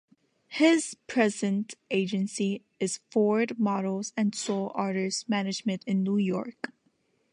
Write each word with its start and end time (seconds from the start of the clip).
His 0.47 0.95
present 1.05 1.75
agency 1.91 2.63
is 2.79 3.01
Ford 3.11 3.59
Models 3.59 4.13
and 4.17 4.33
Soul 4.33 4.71
Artist 4.73 5.29
Management 5.29 5.83
in 5.85 6.01
New 6.01 6.17
York. 6.17 6.71